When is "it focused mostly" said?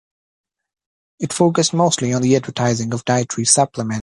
1.19-2.11